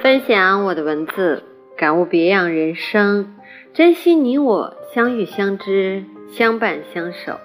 [0.00, 1.42] 分享我的文字，
[1.76, 3.34] 感悟别样人生，
[3.74, 7.40] 珍惜你我相遇相知、相伴相守。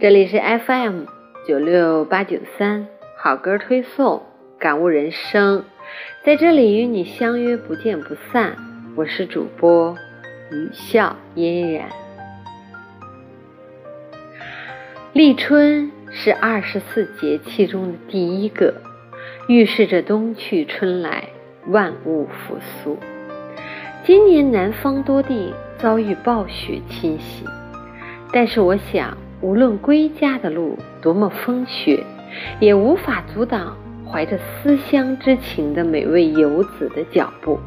[0.00, 1.02] 这里是 FM
[1.46, 4.22] 九六八九三好歌推送，
[4.58, 5.66] 感悟人生，
[6.24, 8.56] 在这里与你相约不见不散。
[8.96, 9.94] 我是主播
[10.50, 11.90] 雨笑嫣然。
[15.12, 18.72] 立春是二十四节气中的第一个，
[19.48, 21.28] 预示着冬去春来。
[21.68, 22.98] 万物复苏。
[24.04, 27.44] 今年南方多地遭遇暴雪侵袭，
[28.32, 32.04] 但是我想，无论归家的路多么风雪，
[32.60, 37.58] 也无法阻挡怀着思乡之情的每位游子的脚步，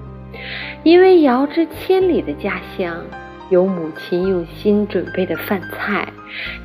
[0.84, 3.04] 因为遥知千里的家乡，
[3.50, 6.08] 有母亲用心准备的饭菜，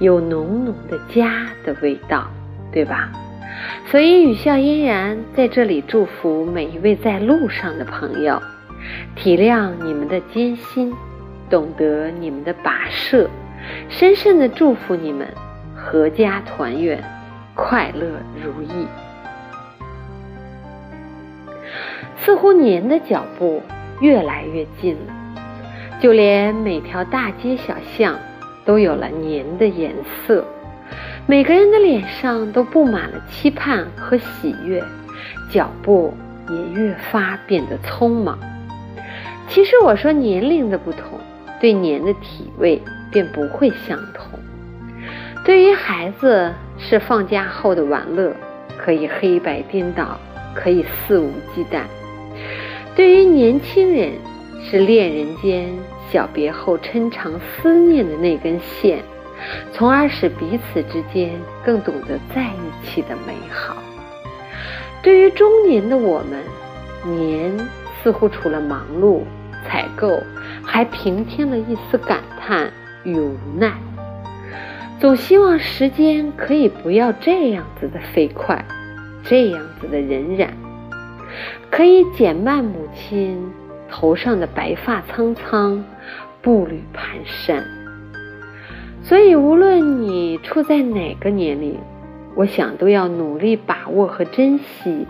[0.01, 2.27] 有浓浓的家的味道，
[2.71, 3.11] 对吧？
[3.87, 8.41] 所以，雨笑嫣然在这里祝福每一位在路上的朋友，
[9.15, 10.93] 体谅你们的艰辛，
[11.51, 13.29] 懂得你们的跋涉，
[13.89, 15.29] 深深的祝福你们
[15.77, 17.03] 阖家团圆，
[17.55, 18.07] 快乐
[18.43, 18.87] 如意。
[22.17, 23.61] 似乎年的脚步
[24.01, 25.13] 越来越近了，
[26.01, 28.17] 就连每条大街小巷
[28.65, 29.93] 都有了年的颜
[30.27, 30.45] 色。
[31.27, 34.83] 每个人的脸上都布满了期盼和喜悦，
[35.51, 36.13] 脚步
[36.51, 38.39] 也越发变得匆忙。
[39.49, 41.19] 其实我说年龄的不同，
[41.61, 44.39] 对年的体味便不会相同。
[45.45, 48.35] 对于孩子是放假后的玩乐，
[48.77, 50.19] 可以黑白颠倒，
[50.55, 51.83] 可以肆无忌惮；
[52.97, 54.13] 对于年轻人
[54.65, 55.69] 是恋人间
[56.11, 59.03] 小别后抻长思念的那根线。
[59.73, 61.33] 从而使彼此之间
[61.65, 63.77] 更懂得在一起的美好。
[65.03, 67.59] 对于中年的我们，年
[68.03, 69.23] 似乎除了忙碌、
[69.67, 70.23] 采购，
[70.65, 72.71] 还平添了一丝感叹
[73.03, 73.73] 与无奈。
[75.01, 78.65] 总希望时间可以不要这样子的飞快，
[79.25, 80.49] 这样子的荏苒，
[81.71, 83.53] 可以减慢母亲
[83.91, 85.85] 头上的白发苍苍，
[86.41, 87.61] 步履蹒跚。
[89.05, 91.79] 所以，无论你处在哪个年龄，
[92.35, 95.07] 我想都要努力把握和珍惜，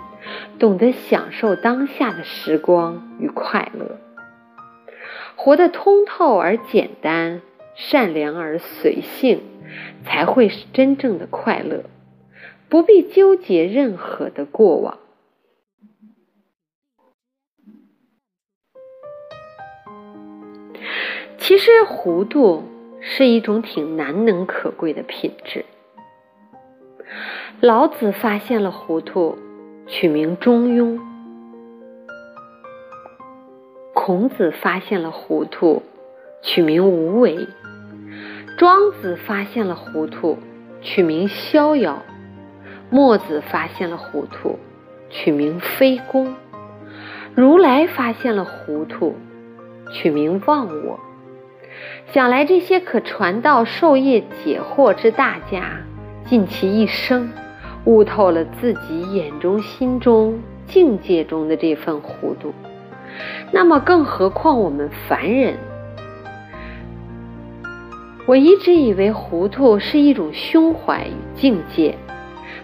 [0.58, 3.98] 懂得享受当下的时光与快乐，
[5.36, 7.42] 活得通透而简单，
[7.76, 9.42] 善良而随性，
[10.04, 11.84] 才会是真正的快乐。
[12.69, 14.98] 不必纠结任何的过往。
[21.36, 22.71] 其实，糊涂。
[23.04, 25.64] 是一种挺难能可贵的品质。
[27.60, 29.36] 老子发现了糊涂，
[29.88, 31.00] 取名中庸；
[33.92, 35.82] 孔子发现了糊涂，
[36.42, 37.48] 取名无为；
[38.56, 40.38] 庄子发现了糊涂，
[40.80, 42.02] 取名逍遥；
[42.88, 44.58] 墨子发现了糊涂，
[45.10, 46.34] 取名非攻；
[47.34, 49.16] 如来发现了糊涂，
[49.92, 51.00] 取名忘我。
[52.12, 55.78] 想来，这些可传道授业解惑之大家，
[56.26, 57.30] 尽其一生，
[57.84, 62.52] 悟透了自己眼中、心中、境界中的这份糊涂。
[63.50, 65.54] 那么，更何况我们凡人？
[68.24, 71.94] 我一直以为糊涂是一种胸怀与境界，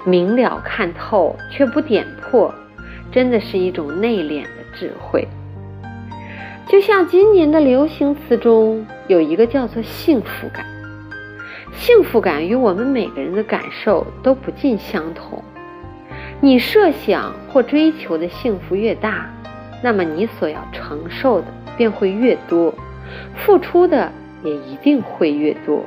[0.05, 2.55] 明了看透却不点破，
[3.11, 5.27] 真的是一种内敛的智慧。
[6.69, 10.65] 就像今年的流行词中有一个叫做“幸福感”，
[11.73, 15.43] 幸福感与我们每个人的感受都不尽相同。
[16.41, 19.27] 你设想或追求的幸福越大，
[19.83, 21.47] 那么你所要承受的
[21.77, 22.73] 便会越多，
[23.35, 24.13] 付出的
[24.45, 25.83] 也一定会越多。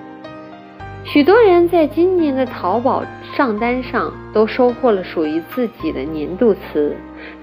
[1.04, 3.04] 许多人在今年的淘宝
[3.36, 6.96] 账单上都收获了属于自己的年度词，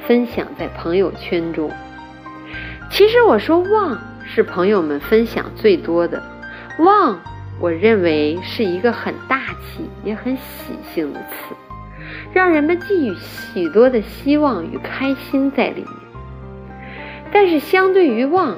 [0.06, 1.70] 分享在朋友圈中。
[2.90, 3.98] 其实我说“忘”
[4.30, 6.22] 是朋友们分享最多的
[6.80, 7.18] ，“忘”
[7.58, 11.56] 我认为是一个很大气也很喜庆的词，
[12.32, 15.92] 让人们寄予许多的希望与开心在里面。
[17.32, 18.54] 但是相对于“忘”，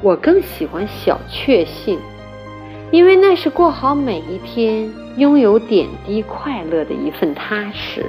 [0.00, 1.98] 我更喜欢“小确幸”，
[2.90, 8.06] 因为那是过好每一天、拥有点滴快乐的一份踏实。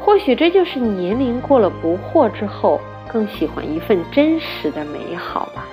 [0.00, 2.80] 或许这就是年龄过了不惑之后。
[3.12, 5.66] 更喜欢一份真实的美好吧，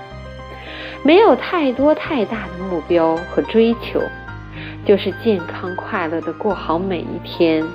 [1.04, 4.02] 没有太多太大的目标和追求，
[4.86, 7.66] 就是健康快乐的过好每一天，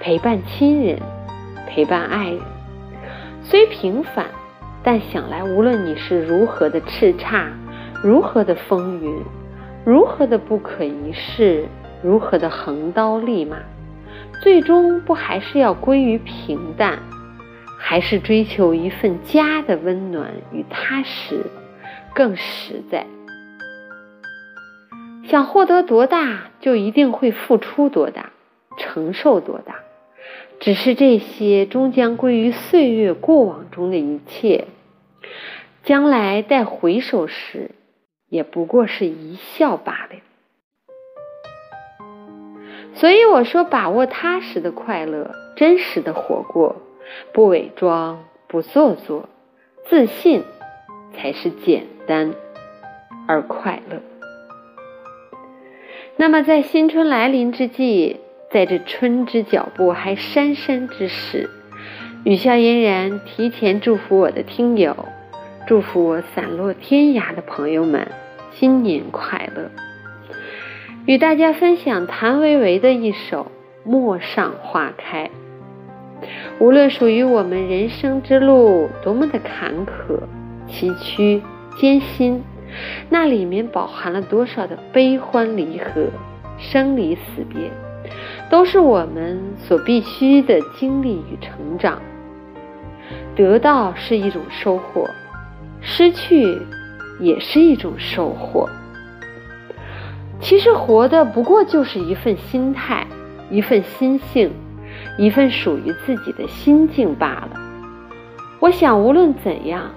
[0.00, 1.00] 陪伴亲人，
[1.66, 2.40] 陪伴爱人，
[3.42, 4.26] 虽平凡，
[4.82, 7.46] 但想来无论你是如何的叱咤，
[8.02, 9.16] 如何的风云，
[9.84, 11.64] 如何的不可一世，
[12.02, 13.56] 如何的横刀立马，
[14.42, 16.98] 最终不还是要归于平淡，
[17.78, 21.40] 还是追求一份家的温暖与踏实，
[22.14, 23.06] 更实在。
[25.28, 28.30] 想获得多大，就一定会付出多大，
[28.76, 29.80] 承受多大。
[30.60, 34.66] 只是这些终将归于岁月过往中的一切，
[35.82, 37.72] 将来待回首时，
[38.28, 40.16] 也不过是一笑罢了。
[42.94, 46.76] 所以我说，把握踏实的快乐，真实的活过，
[47.32, 49.28] 不伪装，不做作，
[49.86, 50.44] 自信，
[51.16, 52.34] 才是简单
[53.26, 54.00] 而快乐。
[56.16, 58.20] 那么，在新春来临之际。
[58.50, 61.50] 在这春之脚步还姗姗之时，
[62.22, 65.08] 雨笑嫣然提前祝福我的听友，
[65.66, 68.06] 祝福我散落天涯的朋友们
[68.52, 69.72] 新年快乐。
[71.04, 73.50] 与大家分享谭维维的一首
[73.90, 75.28] 《陌上花开》。
[76.60, 80.20] 无论属于我们人生之路多么的坎坷、
[80.66, 81.40] 崎岖、
[81.78, 82.42] 艰辛，
[83.08, 86.10] 那里面饱含了多少的悲欢离合、
[86.58, 87.70] 生离死别。
[88.50, 92.00] 都是我们所必须的经历与成长。
[93.34, 95.08] 得到是一种收获，
[95.80, 96.58] 失去
[97.18, 98.68] 也是一种收获。
[100.40, 103.06] 其实活的不过就是一份心态，
[103.50, 104.52] 一份心性，
[105.18, 107.60] 一份属于自己的心境罢了。
[108.60, 109.90] 我想，无论怎样，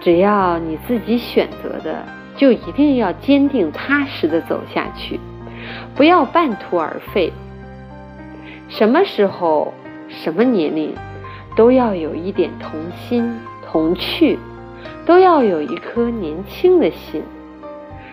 [0.00, 2.04] 只要你自己选择的，
[2.36, 5.18] 就一定要坚定踏实的走下去，
[5.94, 7.32] 不要半途而废。
[8.68, 9.72] 什么时候、
[10.08, 10.94] 什么年龄，
[11.56, 13.32] 都要有一点童心
[13.66, 14.38] 童趣，
[15.04, 17.22] 都要有一颗年轻的心。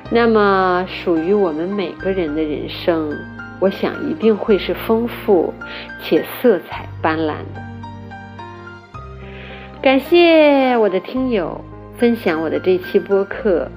[0.09, 3.11] 那么，属于我们每个人的人生，
[3.59, 5.53] 我想一定会是丰富
[6.01, 7.61] 且色彩斑斓的。
[9.81, 11.59] 感谢我的听友
[11.97, 13.67] 分享我的这期播客，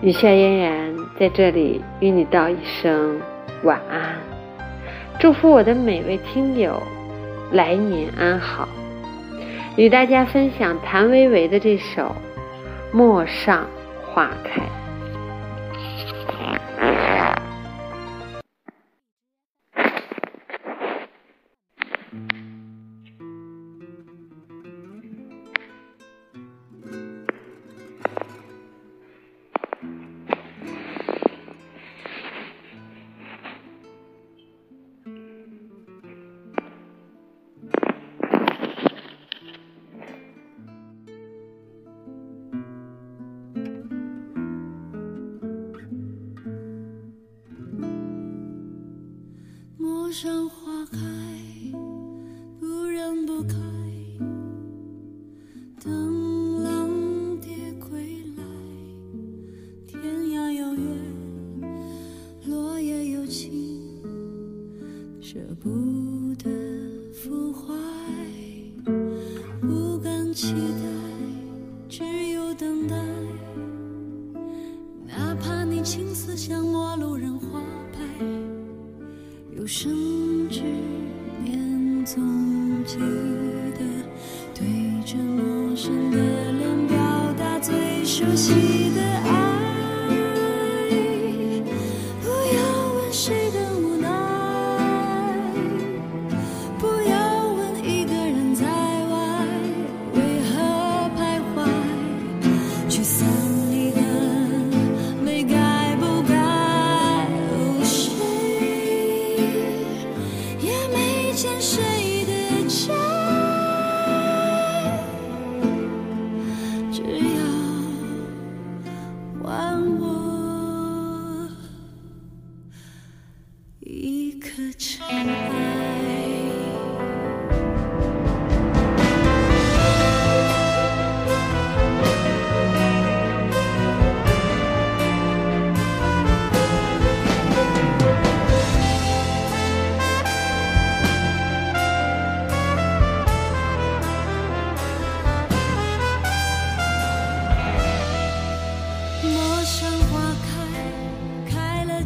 [0.00, 3.20] 雨下嫣然在这里与你道一声
[3.64, 4.14] 晚安。
[5.18, 6.80] 祝福我的每位听友
[7.50, 8.68] 来年安好，
[9.76, 12.02] 与大家分享谭维维的这首
[12.96, 13.66] 《陌上
[14.06, 14.62] 花开》。
[50.20, 50.98] 上花开，
[52.58, 53.54] 不人不开。
[55.80, 56.90] 等浪
[57.40, 58.42] 蝶归来，
[59.86, 60.82] 天涯有月，
[62.48, 64.02] 落叶有情，
[65.20, 66.50] 舍不得
[67.12, 67.72] 腐坏，
[69.60, 70.52] 不敢期
[82.88, 83.84] 记得
[84.54, 84.66] 对
[85.04, 86.96] 着陌生的脸表
[87.36, 89.37] 达最熟悉的爱。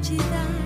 [0.03, 0.62] 期待。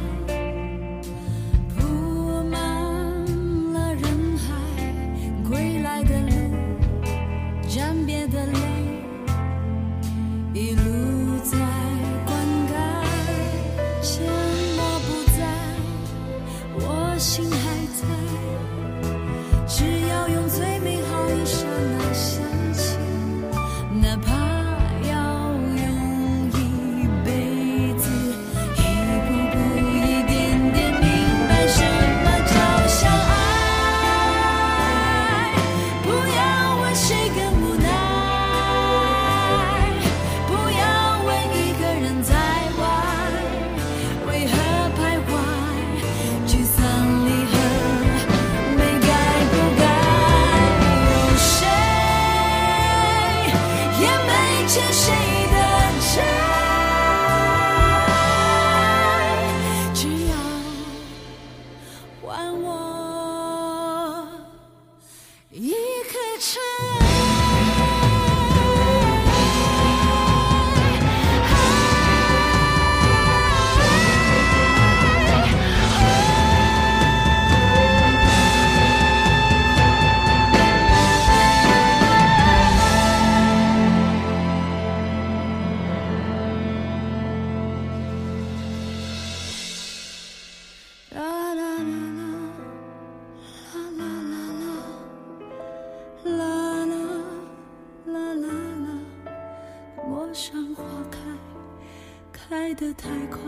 [102.76, 103.40] 的太快，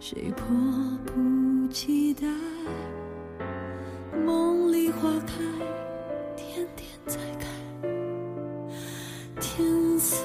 [0.00, 0.46] 谁迫
[1.06, 2.26] 不及待？
[4.24, 5.34] 梦里花开，
[6.36, 7.46] 天天在开。
[9.40, 10.24] 天色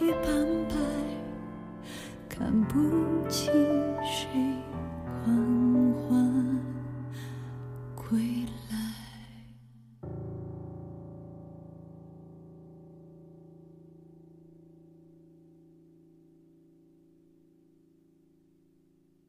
[0.00, 0.74] 已斑白，
[2.30, 3.21] 看不。